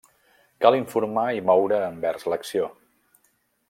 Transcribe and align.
Cal 0.65 0.77
informar 0.77 1.27
i 1.41 1.45
moure 1.51 1.83
envers 1.91 2.29
l'acció. 2.35 2.75